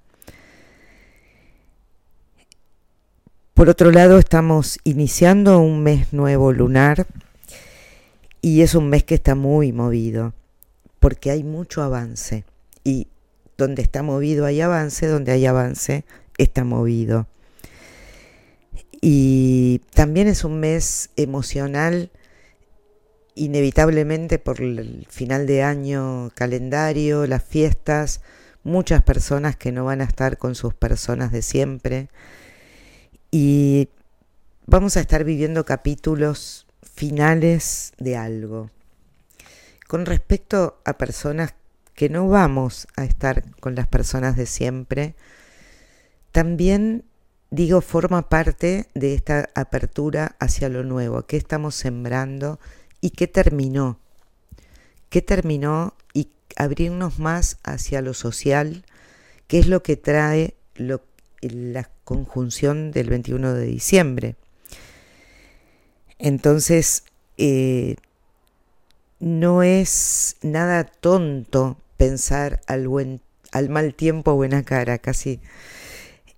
Por 3.55 3.69
otro 3.69 3.93
lado, 3.93 4.19
estamos 4.19 4.81
iniciando 4.83 5.61
un 5.61 5.85
mes 5.85 6.13
nuevo 6.13 6.53
lunar 6.53 7.07
y 8.43 8.63
es 8.63 8.75
un 8.75 8.91
mes 8.91 9.05
que 9.05 9.15
está 9.15 9.37
muy 9.37 9.73
movido 9.73 10.35
porque 10.99 11.31
hay 11.31 11.45
mucho 11.45 11.81
avance 11.81 12.45
y 12.85 13.09
donde 13.57 13.83
está 13.83 14.03
movido 14.03 14.47
hay 14.47 14.61
avance, 14.61 15.07
donde 15.07 15.33
hay 15.33 15.47
avance 15.47 16.05
está 16.39 16.65
movido. 16.65 17.27
Y 19.01 19.81
también 19.93 20.29
es 20.29 20.45
un 20.45 20.61
mes 20.61 21.11
emocional 21.17 22.11
inevitablemente 23.35 24.39
por 24.39 24.61
el 24.61 25.07
final 25.11 25.47
de 25.47 25.63
año 25.63 26.31
calendario, 26.35 27.27
las 27.27 27.43
fiestas, 27.43 28.21
muchas 28.63 29.03
personas 29.03 29.57
que 29.57 29.73
no 29.73 29.85
van 29.85 30.01
a 30.01 30.05
estar 30.05 30.39
con 30.39 30.55
sus 30.55 30.75
personas 30.75 31.33
de 31.33 31.43
siempre 31.43 32.09
y 33.31 33.89
vamos 34.67 34.97
a 34.97 35.01
estar 35.01 35.25
viviendo 35.25 35.65
capítulos 35.65 36.67
finales 36.83 37.93
de 37.99 38.17
algo. 38.17 38.71
Con 39.89 40.07
respecto 40.07 40.81
a 40.85 40.97
personas 40.97 41.55
que 41.95 42.09
no 42.09 42.29
vamos 42.29 42.89
a 42.97 43.05
estar 43.05 43.45
con 43.61 43.75
las 43.75 43.87
personas 43.87 44.37
de 44.37 44.47
siempre, 44.47 45.15
también 46.33 47.05
digo 47.51 47.81
forma 47.81 48.29
parte 48.29 48.89
de 48.95 49.15
esta 49.15 49.49
apertura 49.55 50.35
hacia 50.41 50.69
lo 50.69 50.83
nuevo, 50.83 51.27
que 51.27 51.37
estamos 51.37 51.77
sembrando 51.77 52.59
y 53.01 53.11
qué 53.11 53.29
terminó. 53.29 54.01
¿Qué 55.09 55.23
terminó 55.23 55.95
y 56.13 56.31
abrirnos 56.57 57.21
más 57.21 57.59
hacia 57.63 58.03
lo 58.03 58.15
social? 58.15 58.85
¿Qué 59.47 59.61
es 59.61 59.69
lo 59.69 59.83
que 59.85 59.97
trae 59.97 60.55
la 60.75 61.91
conjunción 62.03 62.91
del 62.91 63.11
21 63.11 63.55
de 63.55 63.67
diciembre? 63.67 64.37
Entonces, 66.19 67.05
eh, 67.37 67.97
no 69.21 69.63
es 69.63 70.37
nada 70.43 70.85
tonto 70.85 71.79
pensar 72.09 72.61
al, 72.67 72.89
mal 73.71 73.95
tiempo 73.95 74.35
buena 74.35 74.63
cara, 74.63 74.99
casi. 74.99 75.41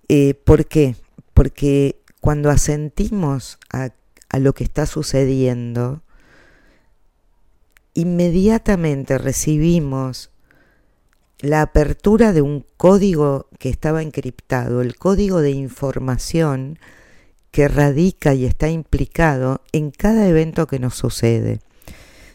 Eh, 0.07 0.33
¿Por 0.33 0.65
qué? 0.65 0.95
Porque 1.33 1.99
cuando 2.21 2.49
asentimos 2.49 3.59
a 3.69 3.91
lo 4.39 4.53
que 4.53 4.63
está 4.63 4.85
sucediendo, 4.85 6.03
inmediatamente 7.93 9.17
recibimos 9.17 10.29
la 11.39 11.61
apertura 11.61 12.31
de 12.31 12.41
un 12.41 12.65
código 12.77 13.47
que 13.59 13.69
estaba 13.69 14.01
encriptado, 14.01 14.81
el 14.81 14.95
código 14.95 15.41
de 15.41 15.51
información 15.51 16.79
que 17.51 17.67
radica 17.67 18.33
y 18.33 18.45
está 18.45 18.69
implicado 18.69 19.61
en 19.71 19.91
cada 19.91 20.27
evento 20.27 20.65
que 20.67 20.79
nos 20.79 20.95
sucede. 20.95 21.59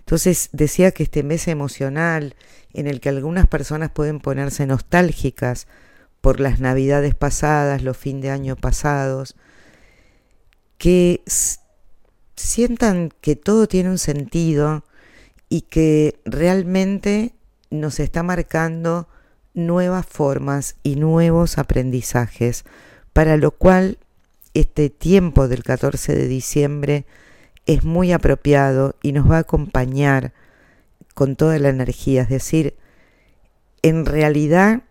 Entonces 0.02 0.50
decía 0.52 0.92
que 0.92 1.02
este 1.02 1.22
mes 1.22 1.48
emocional 1.48 2.36
en 2.72 2.86
el 2.86 3.00
que 3.00 3.08
algunas 3.08 3.46
personas 3.46 3.90
pueden 3.90 4.20
ponerse 4.20 4.66
nostálgicas 4.66 5.66
por 6.20 6.40
las 6.40 6.60
navidades 6.60 7.14
pasadas, 7.14 7.82
los 7.82 7.96
fin 7.96 8.20
de 8.20 8.30
año 8.30 8.56
pasados, 8.56 9.34
que 10.78 11.22
sientan 12.36 13.10
que 13.20 13.36
todo 13.36 13.66
tiene 13.66 13.90
un 13.90 13.98
sentido, 13.98 14.84
y 15.52 15.60
que 15.60 16.18
realmente 16.24 17.34
nos 17.68 18.00
está 18.00 18.22
marcando 18.22 19.06
nuevas 19.52 20.06
formas 20.06 20.76
y 20.82 20.96
nuevos 20.96 21.58
aprendizajes, 21.58 22.64
para 23.12 23.36
lo 23.36 23.50
cual 23.50 23.98
este 24.54 24.88
tiempo 24.88 25.48
del 25.48 25.62
14 25.62 26.14
de 26.14 26.26
diciembre 26.26 27.04
es 27.66 27.84
muy 27.84 28.12
apropiado 28.12 28.96
y 29.02 29.12
nos 29.12 29.30
va 29.30 29.36
a 29.36 29.40
acompañar 29.40 30.32
con 31.14 31.36
toda 31.36 31.58
la 31.58 31.68
energía, 31.68 32.22
es 32.22 32.28
decir, 32.28 32.74
en 33.82 34.06
realidad 34.06 34.82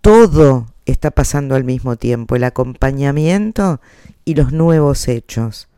todo 0.00 0.66
está 0.84 1.10
pasando 1.10 1.54
al 1.54 1.64
mismo 1.64 1.96
tiempo, 1.96 2.36
el 2.36 2.44
acompañamiento 2.44 3.80
y 4.24 4.34
los 4.34 4.52
nuevos 4.52 5.08
hechos. 5.08 5.68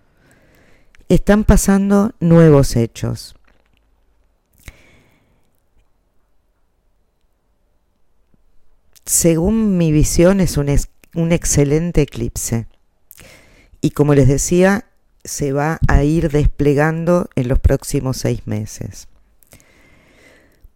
Están 1.09 1.45
pasando 1.45 2.13
nuevos 2.21 2.77
hechos. 2.77 3.37
según 9.07 9.77
mi 9.77 9.93
visión, 9.93 10.41
es 10.41 10.57
un, 10.57 10.75
un 11.15 11.33
excelente 11.33 12.03
eclipse. 12.03 12.67
Y 13.81 13.91
como 13.91 14.15
les 14.15 14.29
decía, 14.29 14.87
se 15.25 15.53
va 15.53 15.79
a 15.89 16.05
ir 16.05 16.31
desplegando 16.31 17.29
en 17.35 17.49
los 17.49 17.59
próximos 17.59 18.19
seis 18.19 18.47
meses. 18.47 19.09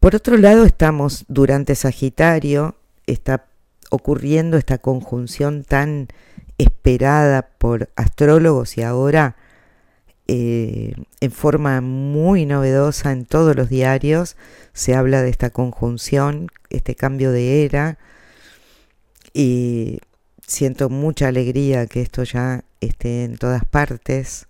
Por 0.01 0.15
otro 0.15 0.37
lado, 0.37 0.65
estamos 0.65 1.25
durante 1.29 1.75
Sagitario, 1.75 2.77
está 3.07 3.47
ocurriendo 3.91 4.57
esta 4.57 4.79
conjunción 4.79 5.65
tan 5.65 6.09
esperada 6.57 7.49
por 7.59 7.91
astrólogos 7.97 8.77
y 8.77 8.83
ahora 8.83 9.37
eh, 10.27 10.95
en 11.21 11.31
forma 11.31 11.81
muy 11.81 12.45
novedosa 12.45 13.13
en 13.13 13.25
todos 13.25 13.57
los 13.57 13.69
diarios 13.71 14.37
se 14.73 14.95
habla 14.95 15.23
de 15.23 15.31
esta 15.31 15.51
conjunción, 15.51 16.49
este 16.69 16.95
cambio 16.95 17.33
de 17.33 17.65
era, 17.65 17.99
y 19.33 20.01
siento 20.47 20.91
mucha 20.91 21.29
alegría 21.29 21.87
que 21.87 22.03
esto 22.03 22.25
ya 22.25 22.65
esté 22.81 23.25
en 23.25 23.37
todas 23.37 23.65
partes 23.65 24.47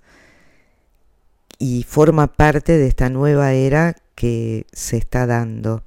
y 1.59 1.83
forma 1.83 2.29
parte 2.29 2.79
de 2.79 2.87
esta 2.87 3.11
nueva 3.11 3.53
era 3.53 3.97
que 4.14 4.67
se 4.73 4.97
está 4.97 5.27
dando. 5.27 5.83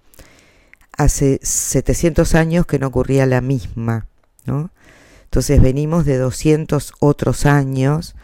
Hace 0.97 1.39
700 1.41 2.36
años 2.36 2.65
que 2.65 2.80
no 2.80 2.88
ocurría 2.88 3.25
la 3.25 3.41
misma, 3.41 4.08
¿no? 4.45 4.71
Entonces 5.23 5.62
venimos 5.62 6.06
de 6.06 6.17
200 6.17 6.93
otros 6.99 7.45
años 7.45 8.15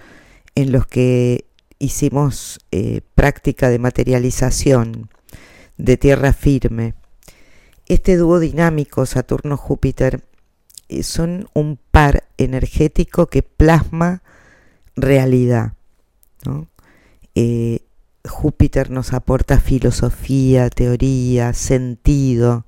en 0.56 0.72
los 0.74 0.86
que 0.86 1.46
hicimos 1.80 2.60
eh, 2.72 3.02
práctica 3.16 3.70
de 3.70 3.80
materialización 3.80 5.10
de 5.78 5.96
tierra 5.96 6.34
firme. 6.34 6.96
Este 7.88 8.18
dúo 8.18 8.40
dinámico 8.40 9.06
Saturno-Júpiter 9.06 10.24
son 11.02 11.50
un 11.54 11.78
par 11.92 12.24
energético 12.38 13.28
que 13.28 13.44
plasma 13.44 14.22
realidad. 14.96 15.74
Eh, 17.36 17.82
Júpiter 18.28 18.90
nos 18.90 19.14
aporta 19.14 19.60
filosofía, 19.60 20.70
teoría, 20.70 21.54
sentido, 21.54 22.66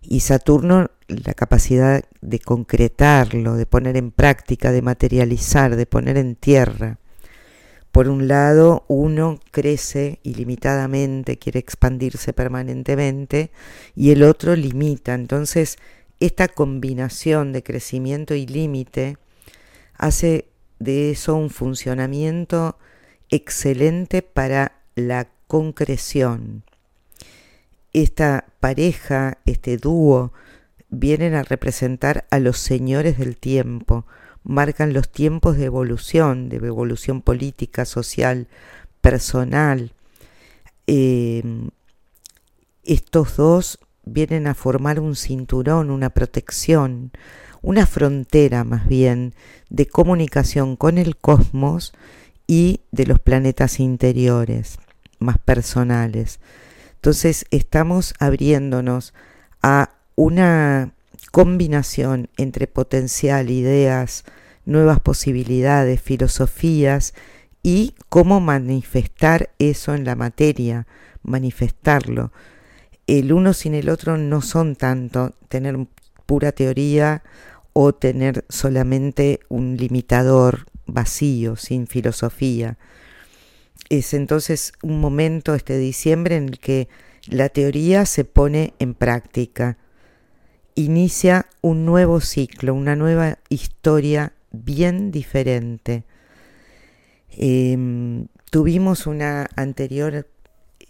y 0.00 0.20
Saturno 0.20 0.90
la 1.08 1.34
capacidad 1.34 2.02
de 2.20 2.38
concretarlo, 2.38 3.54
de 3.54 3.66
poner 3.66 3.96
en 3.96 4.10
práctica, 4.10 4.72
de 4.72 4.82
materializar, 4.82 5.76
de 5.76 5.86
poner 5.86 6.16
en 6.16 6.34
tierra. 6.34 6.98
Por 7.92 8.08
un 8.08 8.26
lado, 8.26 8.84
uno 8.88 9.38
crece 9.50 10.18
ilimitadamente, 10.24 11.38
quiere 11.38 11.60
expandirse 11.60 12.32
permanentemente, 12.32 13.50
y 13.94 14.10
el 14.10 14.24
otro 14.24 14.56
limita. 14.56 15.14
Entonces, 15.14 15.76
esta 16.20 16.48
combinación 16.48 17.52
de 17.52 17.62
crecimiento 17.62 18.34
y 18.34 18.46
límite 18.46 19.18
hace 19.96 20.48
de 20.78 21.10
eso 21.10 21.34
un 21.34 21.50
funcionamiento 21.50 22.78
excelente 23.30 24.22
para 24.22 24.80
la 24.94 25.28
concreción. 25.46 26.64
Esta 27.92 28.46
pareja, 28.60 29.38
este 29.44 29.76
dúo, 29.76 30.32
vienen 30.88 31.34
a 31.34 31.42
representar 31.42 32.26
a 32.30 32.38
los 32.38 32.58
señores 32.58 33.18
del 33.18 33.36
tiempo, 33.36 34.06
marcan 34.42 34.92
los 34.92 35.10
tiempos 35.10 35.56
de 35.56 35.64
evolución, 35.64 36.48
de 36.48 36.56
evolución 36.56 37.22
política, 37.22 37.84
social, 37.84 38.48
personal. 39.00 39.92
Eh, 40.86 41.42
estos 42.84 43.36
dos 43.36 43.78
vienen 44.04 44.46
a 44.46 44.54
formar 44.54 45.00
un 45.00 45.16
cinturón, 45.16 45.90
una 45.90 46.10
protección, 46.10 47.12
una 47.62 47.86
frontera 47.86 48.64
más 48.64 48.86
bien 48.86 49.34
de 49.70 49.86
comunicación 49.86 50.76
con 50.76 50.98
el 50.98 51.16
cosmos 51.16 51.92
y 52.46 52.80
de 52.92 53.06
los 53.06 53.18
planetas 53.18 53.80
interiores, 53.80 54.78
más 55.18 55.38
personales. 55.38 56.40
Entonces 56.96 57.46
estamos 57.50 58.14
abriéndonos 58.18 59.14
a 59.62 59.90
una 60.14 60.92
combinación 61.32 62.28
entre 62.36 62.66
potencial, 62.66 63.50
ideas, 63.50 64.24
nuevas 64.66 65.00
posibilidades, 65.00 66.00
filosofías 66.00 67.14
y 67.62 67.94
cómo 68.08 68.40
manifestar 68.40 69.50
eso 69.58 69.94
en 69.94 70.04
la 70.04 70.14
materia, 70.14 70.86
manifestarlo. 71.22 72.30
El 73.06 73.32
uno 73.32 73.52
sin 73.52 73.74
el 73.74 73.90
otro 73.90 74.16
no 74.16 74.40
son 74.40 74.76
tanto 74.76 75.34
tener 75.48 75.76
pura 76.26 76.52
teoría 76.52 77.22
o 77.72 77.92
tener 77.92 78.44
solamente 78.48 79.40
un 79.48 79.76
limitador 79.76 80.66
vacío, 80.86 81.56
sin 81.56 81.86
filosofía. 81.86 82.78
Es 83.90 84.14
entonces 84.14 84.72
un 84.82 85.00
momento 85.00 85.54
este 85.54 85.76
diciembre 85.76 86.36
en 86.36 86.48
el 86.48 86.58
que 86.58 86.88
la 87.28 87.48
teoría 87.48 88.06
se 88.06 88.24
pone 88.24 88.74
en 88.78 88.94
práctica. 88.94 89.76
Inicia 90.74 91.46
un 91.60 91.84
nuevo 91.84 92.20
ciclo, 92.20 92.74
una 92.74 92.96
nueva 92.96 93.38
historia 93.48 94.32
bien 94.50 95.10
diferente. 95.10 96.04
Em, 97.30 98.28
tuvimos 98.50 99.06
una 99.06 99.48
anterior 99.56 100.26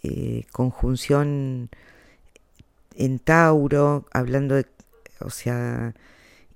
eh, 0.03 0.45
conjunción 0.51 1.69
en 2.95 3.19
Tauro, 3.19 4.05
hablando 4.11 4.55
de, 4.55 4.65
o 5.19 5.29
sea, 5.29 5.93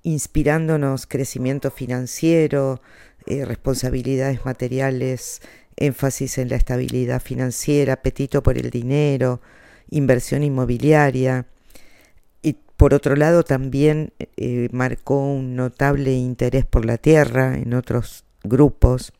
inspirándonos 0.03 1.07
crecimiento 1.07 1.71
financiero, 1.71 2.81
eh, 3.25 3.45
responsabilidades 3.45 4.45
materiales, 4.45 5.41
énfasis 5.75 6.37
en 6.37 6.49
la 6.49 6.55
estabilidad 6.55 7.21
financiera, 7.21 7.93
apetito 7.93 8.43
por 8.43 8.57
el 8.57 8.69
dinero, 8.69 9.41
inversión 9.89 10.43
inmobiliaria. 10.43 11.45
Y 12.41 12.53
por 12.77 12.93
otro 12.93 13.15
lado 13.15 13.43
también 13.43 14.13
eh, 14.37 14.69
marcó 14.71 15.25
un 15.25 15.55
notable 15.55 16.13
interés 16.13 16.65
por 16.65 16.85
la 16.85 16.97
tierra 16.97 17.57
en 17.57 17.73
otros 17.73 18.23
grupos. 18.43 19.13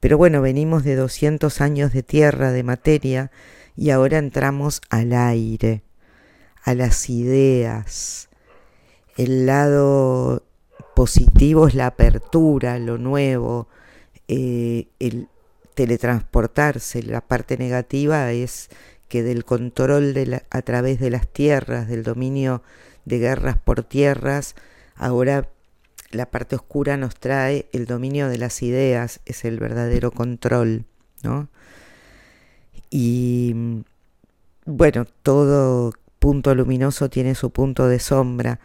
Pero 0.00 0.18
bueno, 0.18 0.42
venimos 0.42 0.84
de 0.84 0.96
200 0.96 1.60
años 1.60 1.92
de 1.92 2.02
tierra, 2.02 2.52
de 2.52 2.62
materia, 2.62 3.30
y 3.76 3.90
ahora 3.90 4.18
entramos 4.18 4.82
al 4.90 5.12
aire, 5.12 5.82
a 6.64 6.74
las 6.74 7.10
ideas. 7.10 8.28
El 9.16 9.46
lado 9.46 10.42
positivo 10.96 11.68
es 11.68 11.74
la 11.74 11.86
apertura, 11.86 12.78
lo 12.78 12.98
nuevo, 12.98 13.68
eh, 14.28 14.88
el 14.98 15.28
teletransportarse. 15.74 17.02
La 17.02 17.20
parte 17.20 17.56
negativa 17.58 18.32
es 18.32 18.70
que 19.08 19.22
del 19.22 19.44
control 19.44 20.14
de 20.14 20.42
a 20.50 20.62
través 20.62 20.98
de 20.98 21.10
las 21.10 21.28
tierras, 21.28 21.88
del 21.88 22.02
dominio 22.02 22.62
de 23.04 23.18
guerras 23.18 23.58
por 23.58 23.84
tierras, 23.84 24.54
ahora 24.96 25.48
la 26.10 26.26
parte 26.26 26.56
oscura 26.56 26.96
nos 26.96 27.16
trae 27.16 27.68
el 27.72 27.86
dominio 27.86 28.28
de 28.28 28.38
las 28.38 28.62
ideas, 28.62 29.20
es 29.26 29.44
el 29.44 29.58
verdadero 29.58 30.12
control, 30.12 30.86
¿no? 31.22 31.48
Y 32.90 33.82
bueno, 34.64 35.04
todo 35.22 35.92
punto 36.24 36.54
luminoso 36.54 37.10
tiene 37.10 37.34
su 37.34 37.50
punto 37.50 37.86
de 37.86 37.98
sombra. 37.98 38.58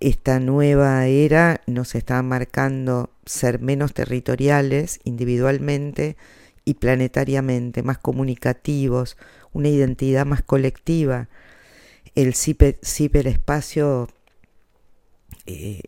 Esta 0.00 0.40
nueva 0.40 1.04
era 1.04 1.60
nos 1.66 1.94
está 1.94 2.22
marcando 2.22 3.10
ser 3.26 3.60
menos 3.60 3.92
territoriales 3.92 4.98
individualmente 5.04 6.16
y 6.64 6.72
planetariamente, 6.72 7.82
más 7.82 7.98
comunicativos, 7.98 9.18
una 9.52 9.68
identidad 9.68 10.24
más 10.24 10.42
colectiva. 10.42 11.28
El 12.14 12.34
ciberespacio 12.34 14.08
eh, 15.44 15.82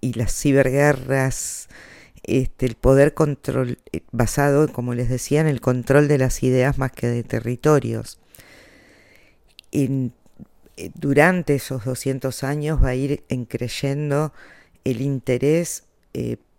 y 0.00 0.14
las 0.14 0.34
ciberguerras, 0.34 1.68
este, 2.24 2.66
el 2.66 2.74
poder 2.74 3.14
control, 3.14 3.78
eh, 3.92 4.00
basado, 4.10 4.72
como 4.72 4.92
les 4.92 5.08
decía, 5.08 5.40
en 5.40 5.46
el 5.46 5.60
control 5.60 6.08
de 6.08 6.18
las 6.18 6.42
ideas 6.42 6.78
más 6.78 6.90
que 6.90 7.06
de 7.06 7.22
territorios. 7.22 8.18
Eh, 9.72 10.10
durante 10.94 11.54
esos 11.54 11.84
200 11.84 12.44
años 12.44 12.82
va 12.82 12.88
a 12.88 12.94
ir 12.94 13.24
creyendo 13.48 14.32
el 14.84 15.00
interés 15.00 15.84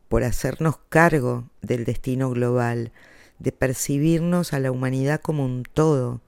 por 0.08 0.24
hacernos 0.24 0.78
cargo 0.90 1.50
del 1.62 1.86
destino 1.86 2.30
global, 2.30 2.92
de 3.40 3.52
percibirnos 3.52 4.54
a 4.54 4.60
la 4.60 4.72
humanidad 4.72 5.22
como 5.22 5.46
un 5.46 5.64
todo, 5.64 6.22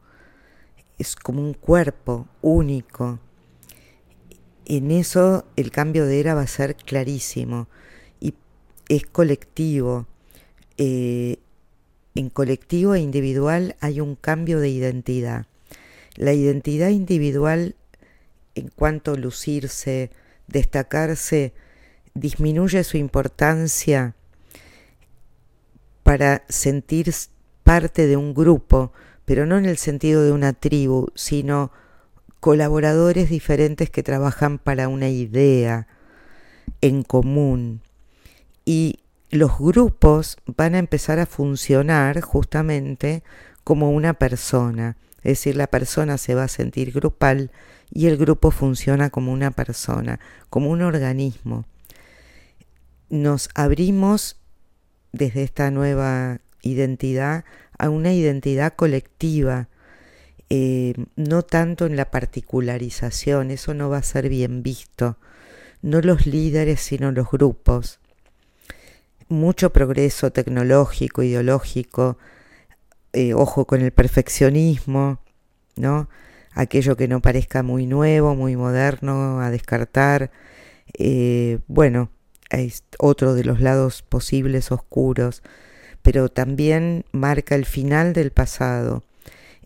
es 0.97 1.15
como 1.15 1.41
un 1.41 1.53
cuerpo 1.53 2.27
único. 2.41 3.19
En 4.65 4.91
eso 4.91 5.45
el 5.55 5.71
cambio 5.71 6.05
de 6.05 6.19
era 6.19 6.35
va 6.35 6.41
a 6.41 6.47
ser 6.47 6.75
clarísimo 6.75 7.67
y 8.19 8.35
es 8.89 9.05
colectivo. 9.05 10.05
Eh, 10.77 11.37
en 12.15 12.29
colectivo 12.29 12.95
e 12.95 12.99
individual 12.99 13.75
hay 13.79 14.01
un 14.01 14.15
cambio 14.15 14.59
de 14.59 14.69
identidad. 14.69 15.47
La 16.19 16.33
identidad 16.33 16.89
individual 16.89 17.77
en 18.53 18.67
cuanto 18.67 19.15
lucirse, 19.15 20.11
destacarse, 20.47 21.53
disminuye 22.13 22.83
su 22.83 22.97
importancia 22.97 24.15
para 26.03 26.43
sentir 26.49 27.13
parte 27.63 28.05
de 28.05 28.17
un 28.17 28.33
grupo, 28.33 28.91
pero 29.23 29.45
no 29.45 29.57
en 29.57 29.65
el 29.65 29.77
sentido 29.77 30.21
de 30.21 30.33
una 30.33 30.51
tribu, 30.51 31.07
sino 31.15 31.71
colaboradores 32.41 33.29
diferentes 33.29 33.89
que 33.89 34.03
trabajan 34.03 34.59
para 34.59 34.89
una 34.89 35.07
idea 35.07 35.87
en 36.81 37.03
común. 37.03 37.81
Y 38.65 38.99
los 39.29 39.57
grupos 39.57 40.37
van 40.45 40.75
a 40.75 40.79
empezar 40.79 41.17
a 41.19 41.25
funcionar 41.25 42.19
justamente 42.19 43.23
como 43.63 43.91
una 43.91 44.15
persona, 44.15 44.97
es 45.23 45.31
decir, 45.31 45.55
la 45.55 45.67
persona 45.67 46.17
se 46.17 46.35
va 46.35 46.43
a 46.43 46.47
sentir 46.47 46.91
grupal 46.91 47.51
y 47.91 48.07
el 48.07 48.17
grupo 48.17 48.51
funciona 48.51 49.09
como 49.09 49.31
una 49.31 49.51
persona, 49.51 50.19
como 50.49 50.69
un 50.69 50.81
organismo 50.81 51.65
nos 53.09 53.49
abrimos 53.55 54.37
desde 55.11 55.43
esta 55.43 55.71
nueva 55.71 56.39
identidad 56.61 57.43
a 57.77 57.89
una 57.89 58.13
identidad 58.13 58.73
colectiva, 58.75 59.69
eh, 60.49 60.93
no 61.15 61.43
tanto 61.43 61.85
en 61.85 61.95
la 61.95 62.11
particularización, 62.11 63.51
eso 63.51 63.73
no 63.73 63.89
va 63.89 63.97
a 63.97 64.03
ser 64.03 64.29
bien 64.29 64.63
visto, 64.63 65.17
no 65.81 66.01
los 66.01 66.25
líderes 66.25 66.81
sino 66.81 67.11
los 67.11 67.29
grupos. 67.29 67.99
Mucho 69.27 69.71
progreso 69.71 70.31
tecnológico, 70.31 71.21
ideológico, 71.23 72.17
eh, 73.13 73.33
ojo 73.33 73.65
con 73.65 73.81
el 73.81 73.91
perfeccionismo, 73.91 75.19
¿no? 75.75 76.09
Aquello 76.53 76.95
que 76.95 77.07
no 77.07 77.21
parezca 77.21 77.63
muy 77.63 77.85
nuevo, 77.85 78.35
muy 78.35 78.55
moderno, 78.55 79.41
a 79.41 79.49
descartar. 79.49 80.31
Eh, 80.93 81.59
bueno, 81.67 82.09
es 82.49 82.83
otro 82.97 83.33
de 83.33 83.43
los 83.43 83.61
lados 83.61 84.01
posibles 84.01 84.71
oscuros, 84.71 85.43
pero 86.01 86.29
también 86.29 87.05
marca 87.11 87.55
el 87.55 87.65
final 87.65 88.13
del 88.13 88.31
pasado, 88.31 89.03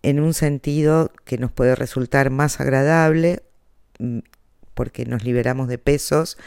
en 0.02 0.20
un 0.20 0.34
sentido 0.34 1.12
que 1.26 1.38
nos 1.38 1.52
puede 1.52 1.76
resultar 1.76 2.30
más 2.30 2.60
agradable, 2.60 3.44
mm, 4.00 4.20
porque 4.74 5.06
nos 5.06 5.24
liberamos 5.24 5.68
de 5.68 5.78
pesos, 5.78 6.38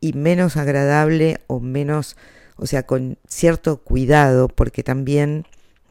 y 0.00 0.12
menos 0.14 0.56
agradable 0.56 1.40
o 1.46 1.60
menos, 1.60 2.16
o 2.56 2.66
sea, 2.66 2.84
con 2.84 3.18
cierto 3.28 3.78
cuidado, 3.78 4.48
porque 4.48 4.82
también 4.82 5.46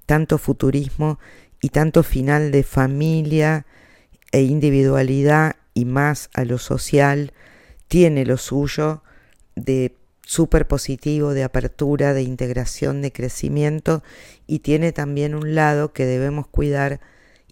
tanto 0.09 0.39
futurismo 0.39 1.19
y 1.61 1.69
tanto 1.69 2.01
final 2.01 2.49
de 2.49 2.63
familia 2.63 3.67
e 4.31 4.41
individualidad 4.41 5.57
y 5.75 5.85
más 5.85 6.31
a 6.33 6.45
lo 6.45 6.57
social 6.57 7.31
tiene 7.87 8.25
lo 8.25 8.37
suyo 8.37 9.03
de 9.55 9.95
súper 10.25 10.67
positivo, 10.67 11.35
de 11.35 11.43
apertura, 11.43 12.15
de 12.15 12.23
integración, 12.23 13.03
de 13.03 13.11
crecimiento 13.11 14.01
y 14.47 14.59
tiene 14.59 14.93
también 14.93 15.35
un 15.35 15.53
lado 15.53 15.93
que 15.93 16.07
debemos 16.07 16.47
cuidar 16.47 17.01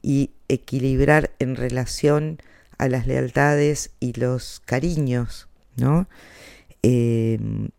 y 0.02 0.32
equilibrar 0.48 1.30
en 1.38 1.56
relación 1.56 2.42
a 2.80 2.90
las 2.90 3.06
lealtades 3.06 3.92
y 4.00 4.14
los 4.14 4.64
cariños, 4.66 5.48
¿no? 5.76 6.10
Em, 6.82 7.70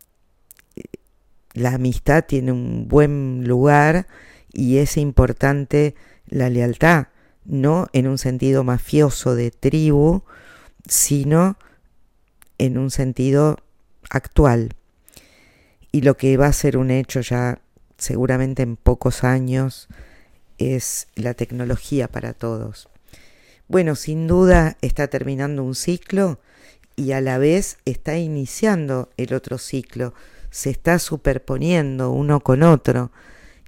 la 1.53 1.73
amistad 1.73 2.23
tiene 2.25 2.53
un 2.53 2.87
buen 2.87 3.45
lugar 3.45 4.07
y 4.53 4.77
es 4.77 4.97
importante 4.97 5.95
la 6.27 6.49
lealtad, 6.49 7.07
no 7.45 7.87
en 7.93 8.07
un 8.07 8.17
sentido 8.17 8.63
mafioso 8.63 9.35
de 9.35 9.51
tribu, 9.51 10.23
sino 10.87 11.57
en 12.57 12.77
un 12.77 12.91
sentido 12.91 13.57
actual. 14.09 14.75
Y 15.91 16.01
lo 16.01 16.17
que 16.17 16.37
va 16.37 16.47
a 16.47 16.53
ser 16.53 16.77
un 16.77 16.91
hecho 16.91 17.21
ya 17.21 17.59
seguramente 17.97 18.63
en 18.63 18.75
pocos 18.75 19.23
años 19.23 19.87
es 20.57 21.07
la 21.15 21.33
tecnología 21.33 22.07
para 22.07 22.33
todos. 22.33 22.89
Bueno, 23.67 23.95
sin 23.95 24.27
duda 24.27 24.77
está 24.81 25.07
terminando 25.07 25.63
un 25.63 25.75
ciclo 25.75 26.39
y 26.95 27.11
a 27.13 27.21
la 27.21 27.37
vez 27.37 27.77
está 27.85 28.17
iniciando 28.17 29.09
el 29.15 29.33
otro 29.33 29.57
ciclo, 29.57 30.13
se 30.49 30.69
está 30.69 30.99
superponiendo 30.99 32.11
uno 32.11 32.39
con 32.41 32.63
otro 32.63 33.11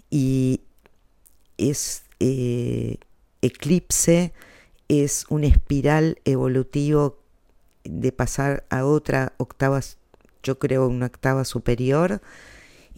y 0.10 0.62
es 1.70 2.04
eh, 2.20 2.98
eclipse, 3.42 4.34
es 4.88 5.26
un 5.30 5.44
espiral 5.44 6.20
evolutivo 6.26 7.20
de 7.84 8.12
pasar 8.12 8.66
a 8.70 8.86
otra 8.86 9.34
octava, 9.38 9.80
yo 10.44 10.60
creo 10.60 10.88
una 10.88 11.06
octava 11.08 11.46
superior 11.46 12.22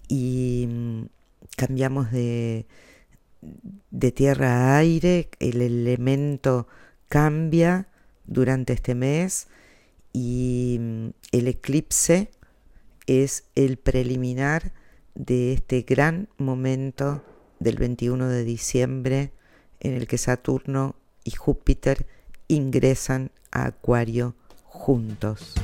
y 0.08 0.68
mm, 0.70 1.02
cambiamos 1.56 2.12
de, 2.12 2.66
de 3.92 4.12
tierra 4.12 4.76
a 4.76 4.78
aire, 4.78 5.30
el 5.40 5.62
elemento 5.62 6.68
cambia 7.10 7.88
durante 8.26 8.74
este 8.74 8.96
mes 8.96 9.48
y 10.14 10.78
mm, 10.80 11.08
el 11.32 11.48
eclipse 11.48 12.32
es 13.08 13.44
el 13.56 13.78
preliminar 13.78 14.72
de 15.16 15.54
este 15.54 15.82
gran 15.82 16.30
momento 16.38 17.24
del 17.64 17.78
21 17.78 18.28
de 18.28 18.44
diciembre 18.44 19.32
en 19.80 19.94
el 19.94 20.08
que 20.08 20.18
Saturno 20.18 20.96
y 21.24 21.32
Júpiter 21.32 22.06
ingresan 22.48 23.32
a 23.52 23.66
Acuario 23.66 24.36
juntos. 24.64 25.56